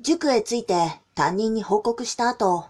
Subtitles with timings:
[0.00, 2.66] 塾へ着いて担任に報告した後、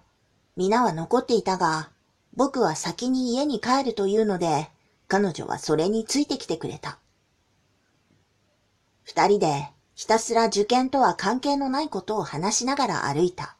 [0.56, 1.90] 皆は残っていたが、
[2.34, 4.70] 僕は先に家に帰るというので、
[5.08, 6.98] 彼女はそれについてきてくれた。
[9.02, 13.56] 二人でひたすら受験とは関係のないことを話しながら歩いた。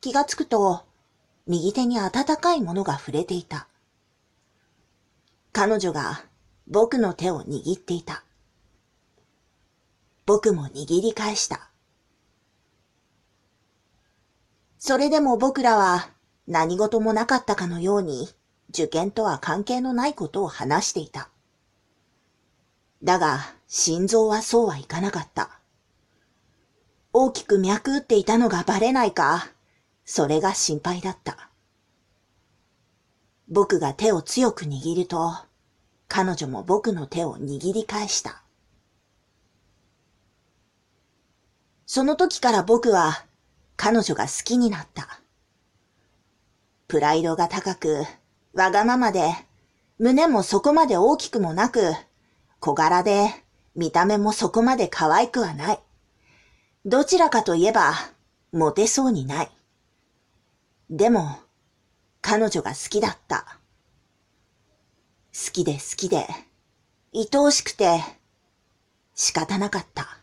[0.00, 0.84] 気がつくと、
[1.46, 3.68] 右手に温かいものが触れていた。
[5.52, 6.24] 彼女が
[6.66, 8.24] 僕の手を握っていた。
[10.24, 11.70] 僕も握り返した。
[14.78, 16.10] それでも僕らは
[16.46, 18.28] 何事もなかったかのように
[18.70, 21.28] 受験とは関係のないことを話していた。
[23.02, 25.58] だが、心臓はそうはいかなかった。
[27.12, 29.48] 大きく脈打っていたのがバレないか、
[30.04, 31.50] それが心配だった。
[33.48, 35.34] 僕が手を強く握ると、
[36.08, 38.41] 彼女も僕の手を握り返した。
[41.94, 43.26] その時から僕は
[43.76, 45.20] 彼女が好きになった。
[46.88, 48.06] プライドが高く、
[48.54, 49.34] わがままで、
[49.98, 51.92] 胸もそこまで大きくもなく、
[52.60, 53.28] 小柄で、
[53.76, 55.80] 見た目もそこまで可愛くはない。
[56.86, 57.92] どちらかといえば、
[58.52, 59.50] モテそうにない。
[60.88, 61.40] でも、
[62.22, 63.58] 彼女が好きだった。
[65.34, 66.26] 好きで好きで、
[67.14, 68.00] 愛おしくて、
[69.14, 70.21] 仕方なかった。